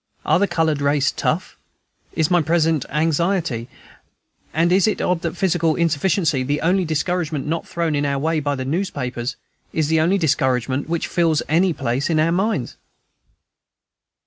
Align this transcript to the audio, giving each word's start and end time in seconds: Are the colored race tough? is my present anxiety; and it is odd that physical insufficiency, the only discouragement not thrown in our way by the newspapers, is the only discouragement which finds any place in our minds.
Are 0.25 0.39
the 0.39 0.47
colored 0.47 0.81
race 0.81 1.11
tough? 1.11 1.57
is 2.13 2.31
my 2.31 2.41
present 2.41 2.85
anxiety; 2.89 3.67
and 4.51 4.71
it 4.71 4.87
is 4.87 4.99
odd 4.99 5.21
that 5.21 5.37
physical 5.37 5.75
insufficiency, 5.75 6.41
the 6.41 6.61
only 6.61 6.85
discouragement 6.85 7.45
not 7.45 7.67
thrown 7.67 7.93
in 7.93 8.03
our 8.03 8.17
way 8.17 8.39
by 8.39 8.55
the 8.55 8.65
newspapers, 8.65 9.35
is 9.71 9.89
the 9.89 10.01
only 10.01 10.17
discouragement 10.17 10.89
which 10.89 11.05
finds 11.05 11.43
any 11.47 11.71
place 11.71 12.09
in 12.09 12.19
our 12.19 12.31
minds. 12.31 12.77